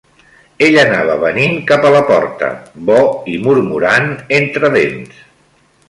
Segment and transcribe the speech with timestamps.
[0.67, 2.51] Ell anava venint cap a la porta,
[2.91, 2.99] bo
[3.35, 5.27] i murmurant entre dents